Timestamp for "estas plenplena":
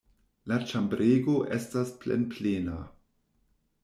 1.57-2.79